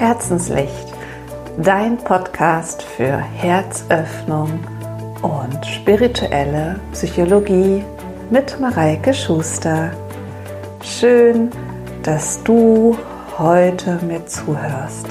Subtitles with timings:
[0.00, 0.94] Herzenslicht,
[1.58, 4.48] dein Podcast für Herzöffnung
[5.20, 7.84] und spirituelle Psychologie
[8.30, 9.92] mit Mareike Schuster.
[10.82, 11.50] Schön,
[12.02, 12.96] dass du
[13.36, 15.06] heute mir zuhörst.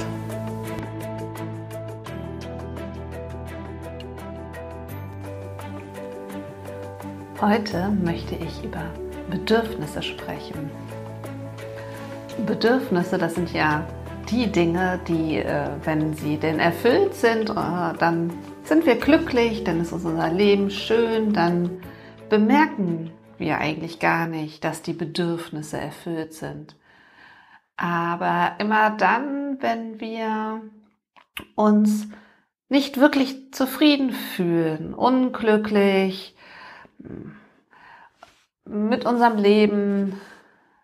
[7.40, 8.82] Heute möchte ich über
[9.30, 10.68] Bedürfnisse sprechen.
[12.44, 13.84] Bedürfnisse, das sind ja
[14.28, 17.54] die Dinge, die, äh, wenn sie denn erfüllt sind, äh,
[17.98, 18.32] dann
[18.64, 21.82] sind wir glücklich, dann ist unser Leben schön, dann
[22.28, 26.76] bemerken wir eigentlich gar nicht, dass die Bedürfnisse erfüllt sind.
[27.76, 30.60] Aber immer dann, wenn wir
[31.54, 32.08] uns
[32.68, 36.36] nicht wirklich zufrieden fühlen, unglücklich,
[38.64, 40.20] mit unserem Leben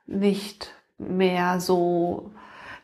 [0.07, 2.33] nicht mehr so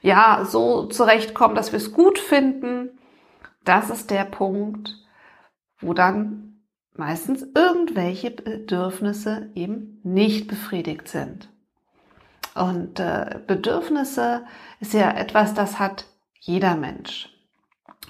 [0.02, 2.98] ja, so zurechtkommen, dass wir es gut finden,
[3.64, 4.98] das ist der Punkt,
[5.80, 6.60] wo dann
[6.94, 11.48] meistens irgendwelche Bedürfnisse eben nicht befriedigt sind.
[12.54, 14.44] Und äh, Bedürfnisse
[14.80, 16.06] ist ja etwas, das hat
[16.40, 17.30] jeder Mensch.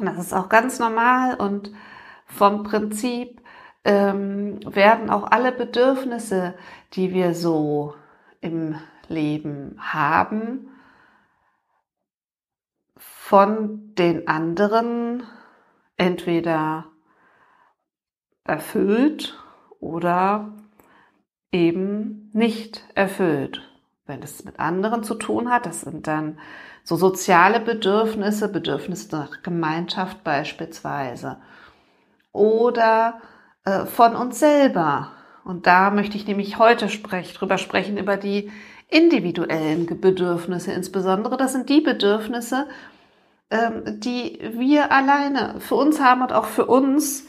[0.00, 1.70] Und das ist auch ganz normal und
[2.26, 3.40] vom Prinzip
[3.84, 6.54] ähm, werden auch alle Bedürfnisse,
[6.94, 7.94] die wir so
[8.40, 8.76] im
[9.08, 10.71] Leben haben,
[13.02, 15.22] von den anderen
[15.96, 16.86] entweder
[18.44, 19.38] erfüllt
[19.80, 20.52] oder
[21.50, 23.62] eben nicht erfüllt.
[24.06, 26.38] Wenn es mit anderen zu tun hat, das sind dann
[26.84, 31.38] so soziale Bedürfnisse, Bedürfnisse nach Gemeinschaft beispielsweise.
[32.32, 33.20] Oder
[33.64, 35.12] äh, von uns selber.
[35.44, 38.50] Und da möchte ich nämlich heute sprech, drüber sprechen, über die
[38.88, 41.36] individuellen Bedürfnisse insbesondere.
[41.36, 42.66] Das sind die Bedürfnisse,
[43.52, 47.26] ähm, die wir alleine für uns haben und auch für uns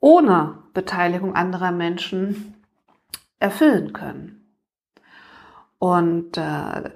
[0.00, 2.62] ohne Beteiligung anderer Menschen
[3.38, 4.54] erfüllen können.
[5.78, 6.90] Und äh,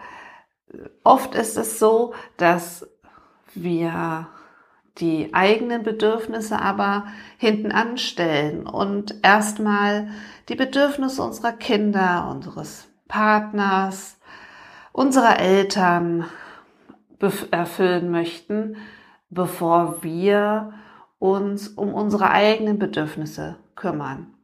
[1.03, 2.87] oft ist es so, dass
[3.55, 4.29] wir
[4.99, 7.07] die eigenen Bedürfnisse aber
[7.39, 10.09] hinten anstellen und erstmal
[10.51, 14.19] die Bedürfnisse unserer Kinder, unseres Partners,
[14.93, 16.27] unserer Eltern,
[17.51, 18.77] erfüllen möchten,
[19.29, 20.73] bevor wir
[21.19, 24.35] uns um unsere eigenen Bedürfnisse kümmern.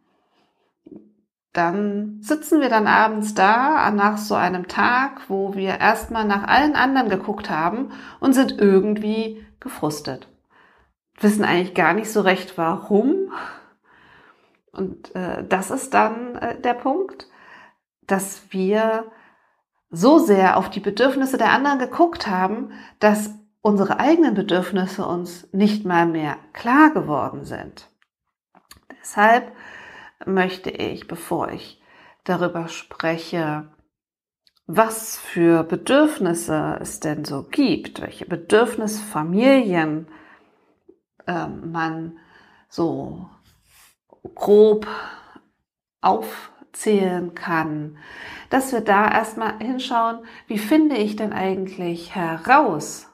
[1.53, 6.77] Dann sitzen wir dann abends da nach so einem Tag, wo wir erstmal nach allen
[6.77, 10.29] anderen geguckt haben und sind irgendwie gefrustet.
[11.19, 13.33] Wissen eigentlich gar nicht so recht warum.
[14.71, 17.27] Und äh, das ist dann äh, der Punkt,
[18.07, 19.11] dass wir
[19.97, 23.31] so sehr auf die Bedürfnisse der anderen geguckt haben, dass
[23.63, 27.89] unsere eigenen Bedürfnisse uns nicht mal mehr klar geworden sind.
[29.01, 29.53] Deshalb
[30.27, 31.81] möchte ich, bevor ich
[32.25, 33.69] darüber spreche,
[34.67, 40.09] was für Bedürfnisse es denn so gibt, welche Bedürfnisfamilien
[41.27, 42.19] äh, man
[42.69, 43.31] so
[44.35, 44.87] grob
[46.77, 47.97] aufzählen kann,
[48.51, 53.09] dass wir da erstmal hinschauen, wie finde ich denn eigentlich heraus,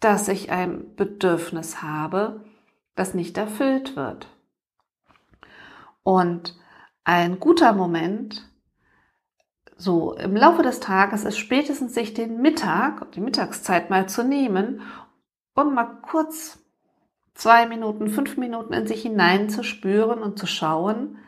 [0.00, 2.44] dass ich ein Bedürfnis habe,
[2.94, 4.26] das nicht erfüllt wird.
[6.02, 6.58] Und
[7.04, 8.48] ein guter Moment,
[9.76, 14.80] so im Laufe des Tages, ist spätestens sich den Mittag, die Mittagszeit mal zu nehmen
[15.54, 16.58] und mal kurz
[17.34, 21.18] zwei Minuten, fünf Minuten in sich hinein zu spüren und zu schauen,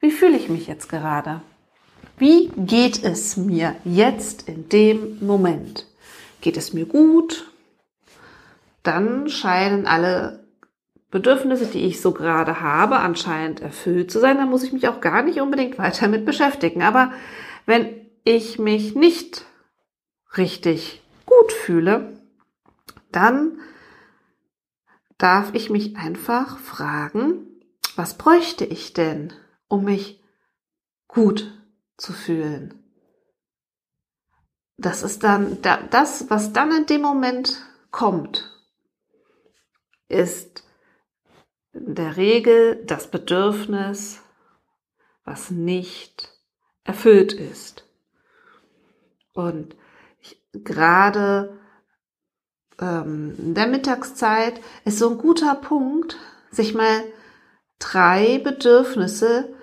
[0.00, 1.40] wie fühle ich mich jetzt gerade?
[2.18, 5.86] Wie geht es mir jetzt in dem Moment?
[6.40, 7.50] Geht es mir gut?
[8.82, 10.44] Dann scheinen alle
[11.10, 14.36] Bedürfnisse, die ich so gerade habe, anscheinend erfüllt zu sein.
[14.36, 16.82] Dann muss ich mich auch gar nicht unbedingt weiter mit beschäftigen.
[16.82, 17.12] Aber
[17.66, 17.86] wenn
[18.24, 19.44] ich mich nicht
[20.36, 22.20] richtig gut fühle,
[23.10, 23.58] dann
[25.16, 27.46] darf ich mich einfach fragen,
[27.96, 29.32] was bräuchte ich denn,
[29.68, 30.20] um mich
[31.06, 31.52] gut
[31.96, 32.82] zu fühlen.
[34.76, 37.60] Das ist dann das, was dann in dem Moment
[37.90, 38.50] kommt,
[40.08, 40.64] ist
[41.72, 44.20] in der Regel das Bedürfnis,
[45.24, 46.32] was nicht
[46.84, 47.84] erfüllt ist.
[49.32, 49.76] Und
[50.20, 51.58] ich, gerade
[52.80, 56.16] ähm, in der Mittagszeit ist so ein guter Punkt,
[56.50, 57.04] sich mal
[57.78, 59.54] drei Bedürfnisse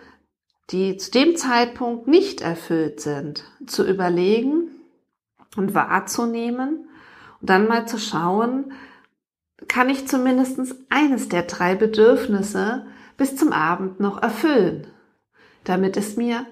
[0.72, 4.72] die zu dem Zeitpunkt nicht erfüllt sind, zu überlegen
[5.56, 6.88] und wahrzunehmen
[7.42, 8.74] Und dann mal zu schauen,
[9.68, 10.60] kann ich zumindest
[10.90, 12.86] eines der drei Bedürfnisse
[13.18, 14.88] bis zum Abend noch erfüllen,
[15.64, 16.46] damit es mir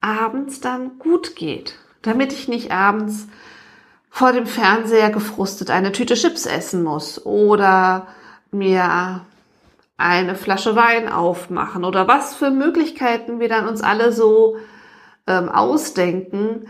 [0.00, 3.28] abends dann gut geht, damit ich nicht abends
[4.08, 8.08] vor dem Fernseher gefrustet eine Tüte Chips essen muss oder
[8.50, 9.24] mir
[10.00, 14.56] eine Flasche Wein aufmachen oder was für Möglichkeiten wir dann uns alle so
[15.26, 16.66] ähm, ausdenken,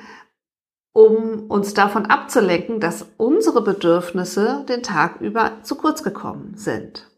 [0.93, 7.09] um uns davon abzulenken, dass unsere Bedürfnisse den Tag über zu kurz gekommen sind.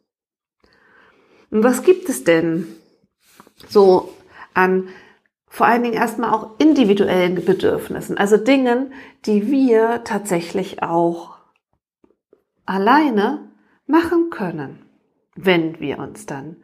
[1.50, 2.67] Und was gibt es denn
[3.69, 4.12] so
[4.55, 4.88] an
[5.49, 8.94] vor allen Dingen erstmal auch individuellen Bedürfnissen, also Dingen,
[9.26, 11.37] die wir tatsächlich auch
[12.65, 13.50] alleine
[13.87, 14.81] machen können,
[15.34, 16.56] wenn wir uns dann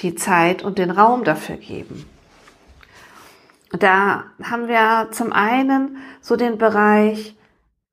[0.00, 2.08] die Zeit und den Raum dafür geben.
[3.70, 7.36] Da haben wir zum einen so den Bereich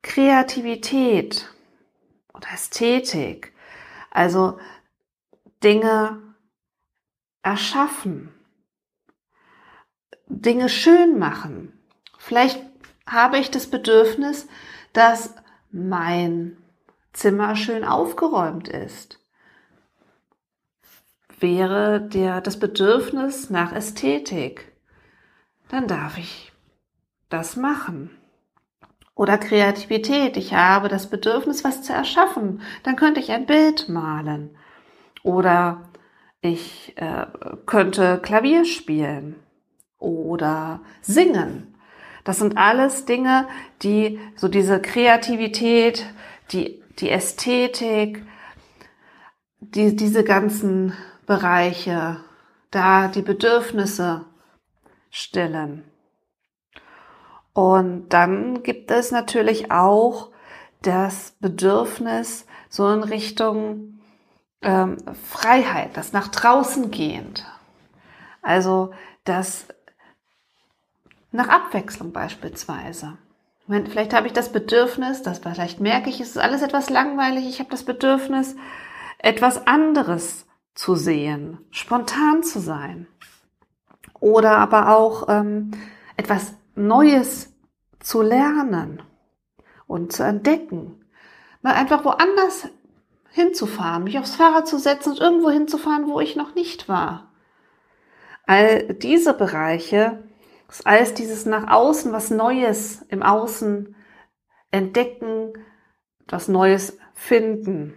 [0.02, 1.50] Kreativität
[2.34, 3.54] oder Ästhetik,
[4.12, 4.60] also
[5.64, 6.22] Dinge
[7.42, 8.34] erschaffen,
[10.28, 11.74] Dinge schön machen.
[12.18, 12.62] Vielleicht
[13.08, 14.48] habe ich das Bedürfnis,
[14.94, 15.36] dass
[15.72, 16.58] mein
[17.14, 19.20] Zimmer schön aufgeräumt ist.
[21.40, 24.72] Wäre der, das Bedürfnis nach Ästhetik,
[25.70, 26.52] dann darf ich
[27.30, 28.12] das machen.
[29.16, 34.58] Oder Kreativität, ich habe das Bedürfnis, was zu erschaffen, dann könnte ich ein Bild malen.
[35.24, 35.90] Oder
[36.42, 37.26] ich äh,
[37.66, 39.36] könnte Klavier spielen
[39.98, 41.76] oder singen.
[42.24, 43.48] Das sind alles Dinge,
[43.82, 46.06] die so diese Kreativität,
[46.52, 48.24] die, die Ästhetik,
[49.60, 50.94] die, diese ganzen
[51.26, 52.18] Bereiche,
[52.72, 54.26] da die Bedürfnisse
[55.10, 55.84] stillen.
[57.54, 60.32] Und dann gibt es natürlich auch
[60.82, 64.00] das Bedürfnis so in Richtung
[64.62, 67.46] ähm, Freiheit, das nach draußen gehend.
[68.42, 68.94] Also
[69.24, 69.68] das
[71.32, 73.18] nach Abwechslung beispielsweise.
[73.68, 77.48] Wenn, vielleicht habe ich das Bedürfnis, das vielleicht merke ich, es ist alles etwas langweilig,
[77.48, 78.56] ich habe das Bedürfnis,
[79.18, 80.45] etwas anderes
[80.76, 83.08] zu sehen, spontan zu sein.
[84.20, 85.72] Oder aber auch ähm,
[86.18, 87.54] etwas Neues
[88.00, 89.02] zu lernen
[89.88, 91.04] und zu entdecken.
[91.62, 92.68] Mal einfach woanders
[93.32, 97.32] hinzufahren, mich aufs Fahrrad zu setzen und irgendwo hinzufahren, wo ich noch nicht war.
[98.46, 100.24] All diese Bereiche
[100.84, 103.96] alles dieses nach außen, was Neues im Außen
[104.72, 105.54] entdecken,
[106.28, 107.94] was Neues finden.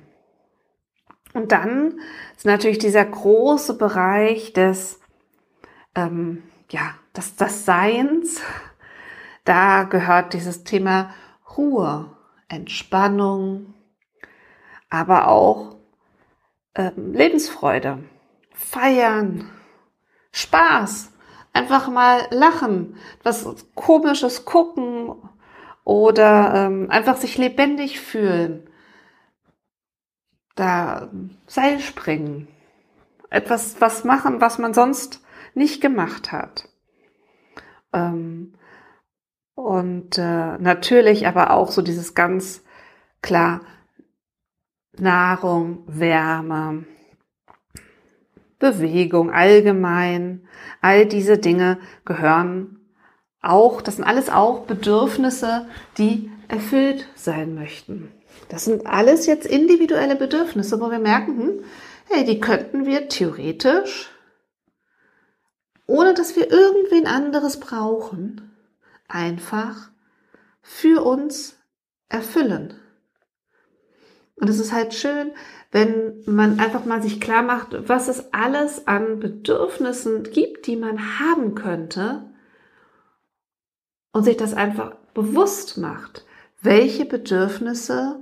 [1.34, 2.00] Und dann
[2.36, 5.00] ist natürlich dieser große Bereich des,
[5.94, 8.40] ähm, ja, des, des Seins.
[9.44, 11.14] Da gehört dieses Thema
[11.56, 12.16] Ruhe,
[12.48, 13.74] Entspannung,
[14.88, 15.76] aber auch
[16.74, 18.04] ähm, Lebensfreude,
[18.52, 19.50] Feiern,
[20.32, 21.12] Spaß,
[21.52, 25.14] einfach mal lachen, was komisches gucken
[25.84, 28.68] oder ähm, einfach sich lebendig fühlen.
[30.58, 31.08] Da
[31.46, 32.48] Seil springen.
[33.30, 35.22] Etwas was machen, was man sonst
[35.54, 36.68] nicht gemacht hat.
[37.92, 38.54] Ähm,
[39.54, 42.64] und äh, natürlich aber auch so dieses ganz
[43.22, 43.60] klar
[44.96, 46.86] Nahrung, Wärme,
[48.58, 50.48] Bewegung allgemein,
[50.80, 52.80] all diese Dinge gehören
[53.40, 58.10] auch, das sind alles auch Bedürfnisse, die erfüllt sein möchten.
[58.48, 61.64] Das sind alles jetzt individuelle Bedürfnisse, wo wir merken, hm,
[62.08, 64.10] hey, die könnten wir theoretisch,
[65.86, 68.54] ohne dass wir irgendwen anderes brauchen,
[69.08, 69.90] einfach
[70.62, 71.56] für uns
[72.08, 72.74] erfüllen.
[74.36, 75.32] Und es ist halt schön,
[75.70, 81.18] wenn man einfach mal sich klar macht, was es alles an Bedürfnissen gibt, die man
[81.18, 82.30] haben könnte
[84.12, 86.24] und sich das einfach bewusst macht.
[86.60, 88.20] Welche Bedürfnisse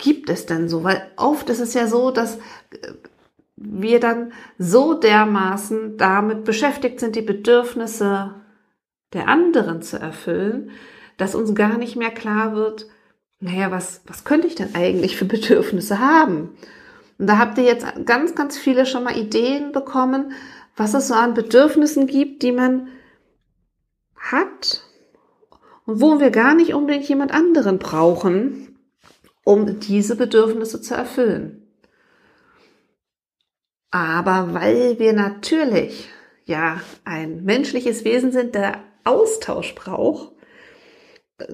[0.00, 0.82] gibt es denn so?
[0.82, 2.92] Weil oft ist es ja so, dass äh,
[3.56, 8.34] wir dann so dermaßen damit beschäftigt sind, die Bedürfnisse
[9.12, 10.70] der anderen zu erfüllen,
[11.18, 12.88] dass uns gar nicht mehr klar wird,
[13.40, 16.56] naja, was, was könnte ich denn eigentlich für Bedürfnisse haben?
[17.18, 20.32] Und da habt ihr jetzt ganz, ganz viele schon mal Ideen bekommen,
[20.76, 22.88] was es so an Bedürfnissen gibt, die man
[24.16, 24.82] hat
[25.84, 28.69] und wo wir gar nicht unbedingt jemand anderen brauchen,
[29.44, 31.66] um diese Bedürfnisse zu erfüllen.
[33.90, 36.08] Aber weil wir natürlich
[36.44, 40.32] ja ein menschliches Wesen sind, der Austausch braucht,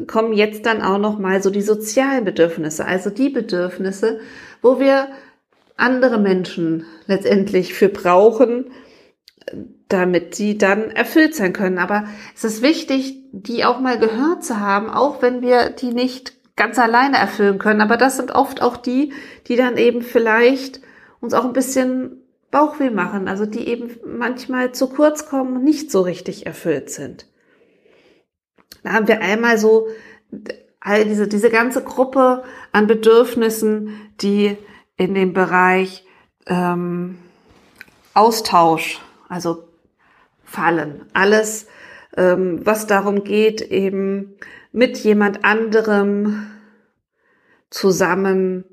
[0.07, 4.21] kommen jetzt dann auch noch mal so die sozialen Bedürfnisse, also die Bedürfnisse,
[4.61, 5.09] wo wir
[5.77, 8.71] andere Menschen letztendlich für brauchen,
[9.89, 11.79] damit sie dann erfüllt sein können.
[11.79, 16.36] Aber es ist wichtig, die auch mal gehört zu haben, auch wenn wir die nicht
[16.57, 17.81] ganz alleine erfüllen können.
[17.81, 19.13] Aber das sind oft auch die,
[19.47, 20.81] die dann eben vielleicht
[21.21, 25.91] uns auch ein bisschen Bauchweh machen, also die eben manchmal zu kurz kommen und nicht
[25.91, 27.27] so richtig erfüllt sind.
[28.83, 29.89] Da haben wir einmal so
[30.81, 34.57] all diese, diese ganze Gruppe an Bedürfnissen, die
[34.97, 36.07] in dem Bereich
[36.47, 37.19] ähm,
[38.15, 39.69] Austausch, also
[40.45, 41.05] fallen.
[41.13, 41.67] Alles,
[42.17, 44.37] ähm, was darum geht, eben
[44.77, 46.51] mit jemand anderem
[47.71, 48.67] zusammen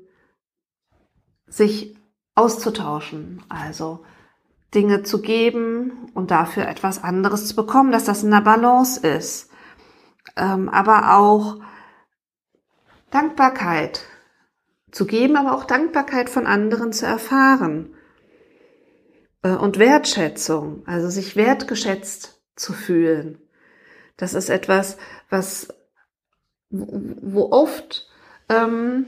[1.46, 1.96] sich
[2.34, 4.04] auszutauschen, also
[4.74, 9.50] Dinge zu geben und dafür etwas anderes zu bekommen, dass das in der Balance ist.
[10.36, 11.60] Ähm, aber auch
[13.10, 14.02] Dankbarkeit
[14.90, 17.94] zu geben, aber auch Dankbarkeit von anderen zu erfahren.
[19.42, 23.38] Äh, und Wertschätzung, also sich wertgeschätzt zu fühlen.
[24.18, 24.98] Das ist etwas,
[25.30, 25.68] was,
[26.74, 28.08] wo oft
[28.48, 29.06] ähm,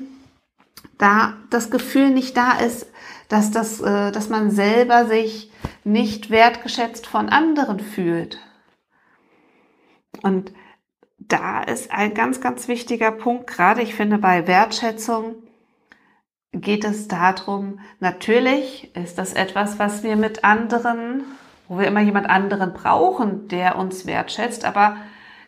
[0.99, 2.87] da das Gefühl nicht da ist,
[3.29, 5.51] dass das, äh, dass man selber sich
[5.85, 8.39] nicht wertgeschätzt von anderen fühlt.
[10.23, 10.53] Und
[11.19, 15.37] da ist ein ganz, ganz wichtiger Punkt, gerade ich finde bei Wertschätzung
[16.53, 21.25] geht es darum, natürlich ist das etwas, was wir mit anderen,
[21.69, 24.97] wo wir immer jemand anderen brauchen, der uns wertschätzt, aber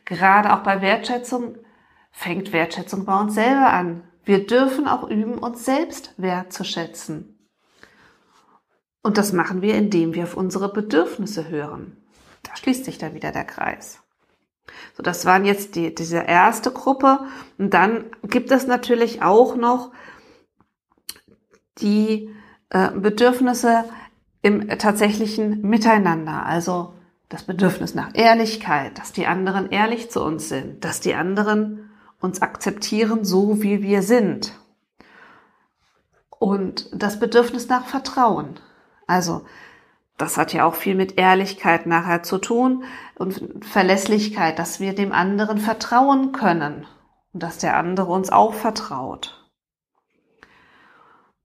[0.04, 1.56] gerade auch bei Wertschätzung
[2.10, 4.02] fängt Wertschätzung bei uns selber an.
[4.24, 7.38] Wir dürfen auch üben, uns selbst wertzuschätzen.
[9.02, 11.96] Und das machen wir, indem wir auf unsere Bedürfnisse hören.
[12.42, 14.00] Da schließt sich dann wieder der Kreis.
[14.94, 17.20] So, das waren jetzt die, diese erste Gruppe.
[17.56, 19.92] Und dann gibt es natürlich auch noch
[21.78, 22.34] die
[22.70, 23.84] äh, Bedürfnisse
[24.42, 26.44] im tatsächlichen Miteinander.
[26.44, 26.94] Also
[27.28, 31.87] das Bedürfnis nach Ehrlichkeit, dass die anderen ehrlich zu uns sind, dass die anderen
[32.20, 34.58] uns akzeptieren, so wie wir sind.
[36.30, 38.60] Und das Bedürfnis nach Vertrauen.
[39.06, 39.44] Also,
[40.16, 42.84] das hat ja auch viel mit Ehrlichkeit nachher zu tun
[43.16, 46.86] und Verlässlichkeit, dass wir dem anderen vertrauen können
[47.32, 49.48] und dass der andere uns auch vertraut.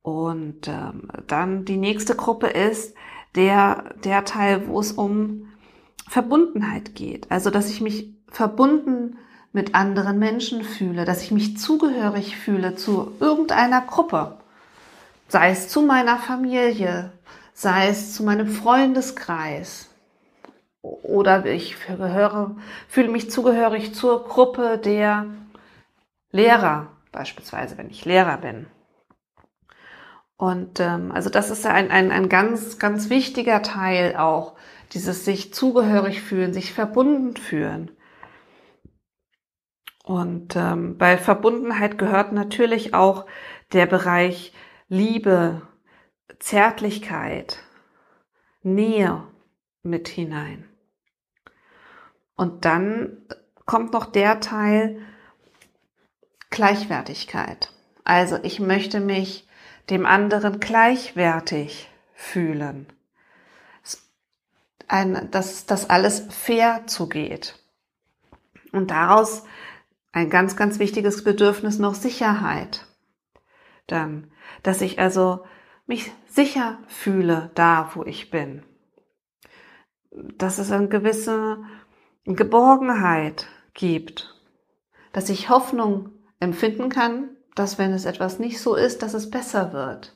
[0.01, 2.96] Und ähm, dann die nächste Gruppe ist
[3.36, 5.53] der, der Teil, wo es um
[6.10, 7.32] Verbundenheit geht.
[7.32, 9.18] Also, dass ich mich verbunden
[9.53, 14.38] mit anderen Menschen fühle, dass ich mich zugehörig fühle zu irgendeiner Gruppe.
[15.27, 17.12] Sei es zu meiner Familie,
[17.53, 19.89] sei es zu meinem Freundeskreis.
[20.81, 22.55] Oder ich gehöre,
[22.89, 25.27] fühle mich zugehörig zur Gruppe der
[26.31, 28.65] Lehrer, beispielsweise, wenn ich Lehrer bin.
[30.36, 34.53] Und ähm, also das ist ein, ein, ein ganz, ganz wichtiger Teil auch,
[34.91, 37.91] dieses sich zugehörig fühlen, sich verbunden fühlen.
[40.03, 43.25] Und ähm, bei Verbundenheit gehört natürlich auch
[43.72, 44.53] der Bereich
[44.89, 45.62] Liebe,
[46.39, 47.60] Zärtlichkeit,
[48.62, 49.24] Nähe
[49.81, 50.69] mit hinein.
[52.36, 53.17] Und dann
[53.65, 55.01] kommt noch der Teil
[56.50, 57.72] Gleichwertigkeit.
[58.03, 59.48] Also ich möchte mich
[59.89, 62.88] dem anderen gleichwertig fühlen.
[64.88, 67.60] Ein, dass das alles fair zugeht.
[68.72, 69.43] Und daraus
[70.13, 72.86] ein ganz, ganz wichtiges Bedürfnis noch Sicherheit.
[73.88, 75.43] Dann, dass ich also
[75.86, 78.63] mich sicher fühle da, wo ich bin.
[80.12, 81.58] Dass es eine gewisse
[82.25, 84.39] Geborgenheit gibt.
[85.12, 89.74] Dass ich Hoffnung empfinden kann, dass wenn es etwas nicht so ist, dass es besser
[89.74, 90.15] wird.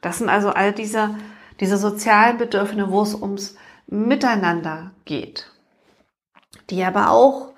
[0.00, 1.16] Das sind also all diese,
[1.58, 5.50] diese sozialen Bedürfnisse, wo es ums Miteinander geht,
[6.70, 7.54] die aber auch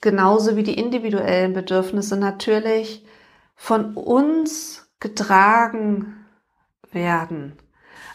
[0.00, 3.04] genauso wie die individuellen Bedürfnisse natürlich
[3.54, 6.26] von uns getragen
[6.92, 7.58] werden.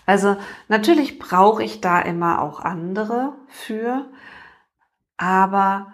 [0.06, 4.10] Also natürlich brauche ich da immer auch andere für,
[5.18, 5.94] aber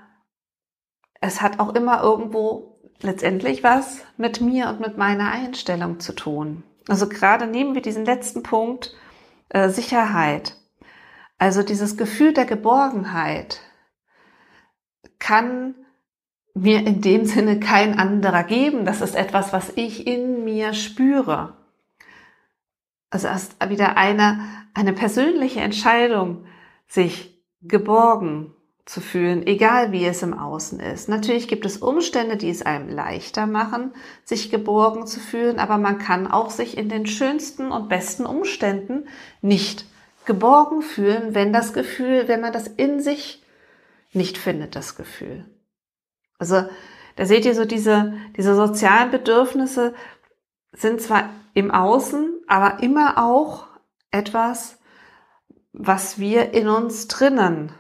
[1.22, 6.64] es hat auch immer irgendwo letztendlich was mit mir und mit meiner Einstellung zu tun.
[6.88, 8.96] Also gerade nehmen wir diesen letzten Punkt
[9.50, 10.56] äh, Sicherheit.
[11.38, 13.60] Also dieses Gefühl der Geborgenheit
[15.28, 15.76] kann
[16.54, 18.86] mir in dem Sinne kein anderer geben.
[18.86, 21.54] Das ist etwas, was ich in mir spüre.
[23.10, 24.40] Also erst wieder eine,
[24.74, 26.46] eine persönliche Entscheidung,
[26.88, 28.54] sich geborgen
[28.86, 31.10] zu fühlen, egal wie es im Außen ist.
[31.10, 33.92] Natürlich gibt es Umstände, die es einem leichter machen,
[34.24, 39.10] sich geborgen zu fühlen, aber man kann auch sich in den schönsten und besten Umständen
[39.42, 39.86] nicht
[40.26, 43.44] geborgen fühlen, wenn das Gefühl, wenn man das in sich
[44.14, 45.46] nicht findet, das Gefühl.
[46.40, 46.68] Also
[47.16, 49.94] da seht ihr so diese, diese sozialen Bedürfnisse
[50.72, 53.68] sind zwar im Außen, aber immer auch
[54.12, 54.78] etwas,
[55.74, 57.72] was wir in uns drinnen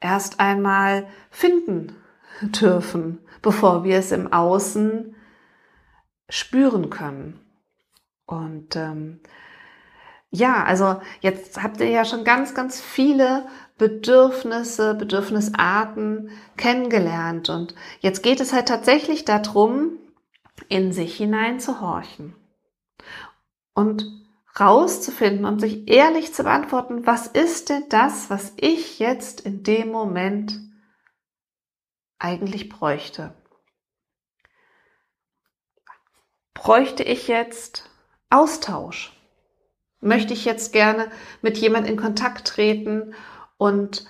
[0.00, 1.96] erst einmal finden
[2.42, 5.14] dürfen, bevor wir es im Außen
[6.28, 7.40] spüren können.
[8.26, 9.20] Und ähm,
[10.30, 13.46] ja, also jetzt habt ihr ja schon ganz, ganz viele
[13.82, 17.48] Bedürfnisse, Bedürfnisarten kennengelernt.
[17.48, 19.98] Und jetzt geht es halt tatsächlich darum,
[20.68, 22.36] in sich hinein zu horchen
[23.74, 24.04] und
[24.60, 29.88] rauszufinden und sich ehrlich zu beantworten, was ist denn das, was ich jetzt in dem
[29.88, 30.60] Moment
[32.20, 33.34] eigentlich bräuchte?
[36.54, 37.90] Bräuchte ich jetzt
[38.30, 39.12] Austausch?
[39.98, 41.10] Möchte ich jetzt gerne
[41.40, 43.14] mit jemand in Kontakt treten
[43.62, 44.04] und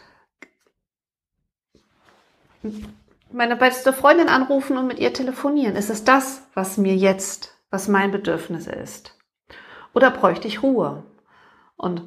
[3.31, 5.77] meine beste Freundin anrufen und mit ihr telefonieren?
[5.77, 9.15] Ist es das, was mir jetzt, was mein Bedürfnis ist?
[9.93, 11.05] Oder bräuchte ich Ruhe
[11.77, 12.03] und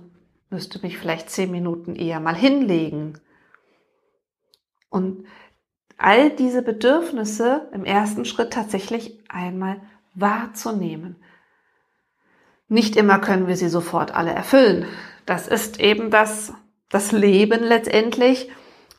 [0.49, 3.19] müsste mich vielleicht zehn Minuten eher mal hinlegen?
[4.89, 5.27] Und
[5.97, 9.81] all diese Bedürfnisse im ersten Schritt tatsächlich einmal
[10.15, 11.17] wahrzunehmen.
[12.69, 14.87] Nicht immer können wir sie sofort alle erfüllen.
[15.27, 16.51] Das ist eben das,
[16.89, 18.49] das Leben letztendlich,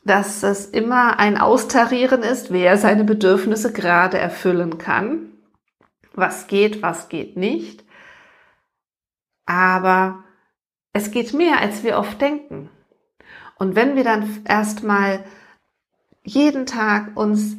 [0.03, 5.33] dass es immer ein Austarieren ist, wer seine Bedürfnisse gerade erfüllen kann.
[6.13, 7.83] Was geht, was geht nicht.
[9.45, 10.23] Aber
[10.93, 12.69] es geht mehr, als wir oft denken.
[13.59, 15.23] Und wenn wir dann erstmal
[16.23, 17.57] jeden Tag uns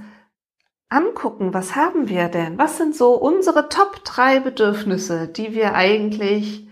[0.88, 2.58] angucken, was haben wir denn?
[2.58, 6.68] Was sind so unsere Top drei Bedürfnisse, die wir eigentlich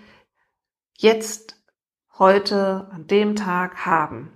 [0.96, 1.55] jetzt,
[2.18, 4.32] heute, an dem Tag haben?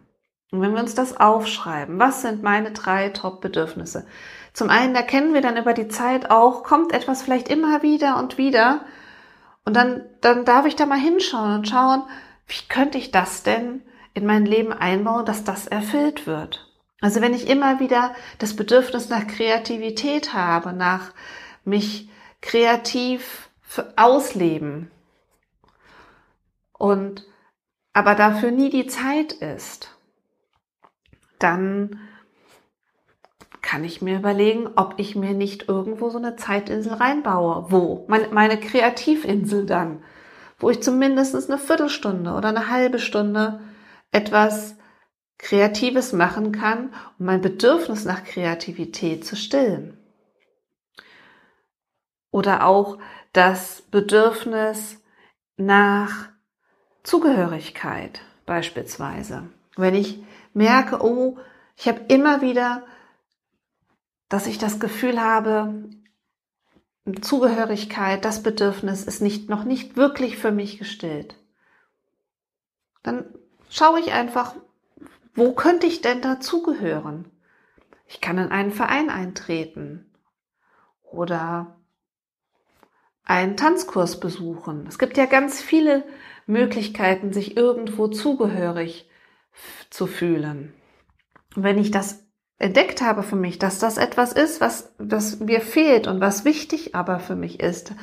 [0.53, 4.07] Und wenn wir uns das aufschreiben, was sind meine drei Top-Bedürfnisse?
[4.53, 8.37] Zum einen erkennen wir dann über die Zeit auch, kommt etwas vielleicht immer wieder und
[8.37, 8.81] wieder,
[9.65, 12.03] und dann, dann darf ich da mal hinschauen und schauen,
[12.47, 13.83] wie könnte ich das denn
[14.15, 16.67] in mein Leben einbauen, dass das erfüllt wird.
[17.01, 21.13] Also wenn ich immer wieder das Bedürfnis nach Kreativität habe, nach
[21.65, 22.09] mich
[22.41, 23.51] kreativ
[23.97, 24.91] ausleben
[26.73, 27.25] und
[27.93, 29.97] aber dafür nie die Zeit ist,
[31.39, 31.99] dann
[33.63, 37.71] kann ich mir überlegen, ob ich mir nicht irgendwo so eine Zeitinsel reinbaue.
[37.71, 38.05] Wo?
[38.09, 40.03] Meine, meine Kreativinsel dann.
[40.59, 43.61] Wo ich zumindest eine Viertelstunde oder eine halbe Stunde
[44.13, 44.77] etwas
[45.39, 49.97] Kreatives machen kann, um mein Bedürfnis nach Kreativität zu stillen.
[52.31, 52.99] Oder auch
[53.33, 55.03] das Bedürfnis
[55.57, 56.29] nach
[57.11, 59.49] Zugehörigkeit beispielsweise.
[59.77, 60.23] Wenn ich
[60.55, 61.39] merke, oh,
[61.77, 62.83] ich habe immer wieder
[64.31, 65.75] dass ich das Gefühl habe,
[67.21, 71.37] Zugehörigkeit, das Bedürfnis ist nicht, noch nicht wirklich für mich gestillt.
[73.03, 73.27] Dann
[73.69, 74.55] schaue ich einfach,
[75.35, 77.29] wo könnte ich denn dazugehören?
[78.07, 80.09] Ich kann in einen Verein eintreten
[81.03, 81.77] oder
[83.25, 84.87] einen Tanzkurs besuchen.
[84.87, 86.05] Es gibt ja ganz viele
[86.51, 89.09] Möglichkeiten, sich irgendwo zugehörig
[89.89, 90.75] zu fühlen.
[91.57, 92.25] Und wenn ich das
[92.59, 96.95] entdeckt habe für mich, dass das etwas ist, was, was mir fehlt und was wichtig
[96.95, 97.95] aber für mich ist,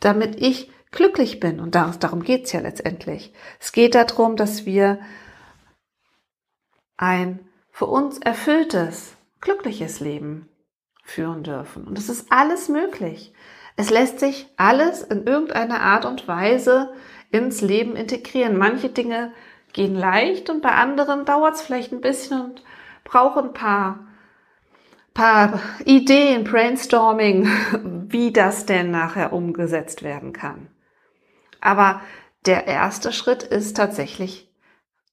[0.00, 1.60] damit ich glücklich bin.
[1.60, 3.32] Und darum geht's ja letztendlich.
[3.60, 5.00] Es geht darum, dass wir
[6.96, 10.48] ein für uns erfülltes, glückliches Leben
[11.04, 11.84] führen dürfen.
[11.84, 13.32] Und es ist alles möglich.
[13.76, 16.92] Es lässt sich alles in irgendeiner Art und Weise
[17.30, 18.56] ins Leben integrieren.
[18.56, 19.32] Manche Dinge
[19.72, 22.64] gehen leicht und bei anderen dauert es vielleicht ein bisschen und
[23.04, 24.06] brauche ein paar,
[25.14, 27.48] paar Ideen, Brainstorming,
[28.08, 30.68] wie das denn nachher umgesetzt werden kann.
[31.60, 32.00] Aber
[32.46, 34.50] der erste Schritt ist tatsächlich,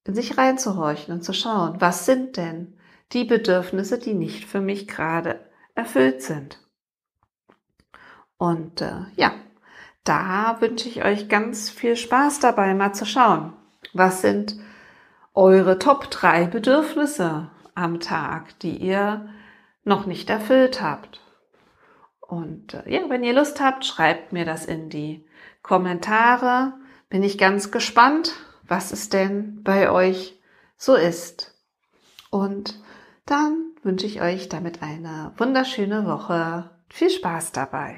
[0.05, 2.77] in sich reinzuhorchen und zu schauen, was sind denn
[3.11, 5.39] die Bedürfnisse, die nicht für mich gerade
[5.75, 6.59] erfüllt sind.
[8.37, 9.33] Und äh, ja,
[10.07, 13.53] da wünsche ich euch ganz viel Spaß dabei, mal zu schauen,
[13.93, 14.55] was sind
[15.33, 19.29] eure Top 3 Bedürfnisse am Tag, die ihr
[19.83, 21.21] noch nicht erfüllt habt.
[22.21, 25.25] Und äh, ja, wenn ihr Lust habt, schreibt mir das in die
[25.61, 26.73] Kommentare.
[27.09, 28.33] Bin ich ganz gespannt,
[28.67, 30.39] was es denn bei euch
[30.75, 31.55] so ist.
[32.29, 32.81] Und
[33.25, 36.69] dann wünsche ich euch damit eine wunderschöne Woche.
[36.89, 37.97] Viel Spaß dabei.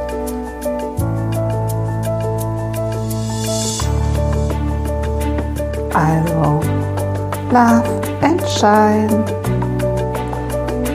[5.93, 6.61] Also,
[7.51, 7.85] Love
[8.23, 9.25] and Shine.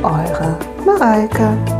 [0.02, 1.75] Eure Mareike.